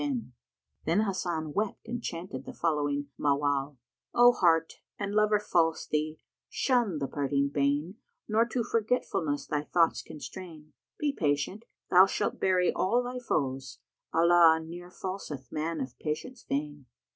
[FN#134]" 0.01 0.31
Then 0.87 0.99
Hasan 1.01 1.53
wept 1.53 1.87
and 1.87 2.01
chanted 2.01 2.45
the 2.45 2.53
following 2.55 3.09
Mawwál,[FN#135] 3.19 3.75
"O 4.15 4.31
heart, 4.31 4.73
an 4.97 5.11
lover 5.11 5.39
false 5.39 5.85
thee, 5.85 6.19
shun 6.49 6.97
the 6.97 7.07
parting 7.07 7.49
bane 7.49 7.97
* 8.13 8.27
Nor 8.27 8.45
to 8.47 8.63
forgetfulness 8.63 9.45
thy 9.45 9.61
thoughts 9.61 10.01
constrain: 10.01 10.73
Be 10.97 11.13
patient; 11.13 11.65
thou 11.91 12.07
shalt 12.07 12.39
bury 12.39 12.73
all 12.73 13.03
thy 13.03 13.19
foes; 13.19 13.77
* 13.95 14.11
Allah 14.11 14.59
ne'er 14.65 14.89
falseth 14.89 15.51
man 15.51 15.79
of 15.79 15.95
patience 15.99 16.41
fain." 16.41 16.87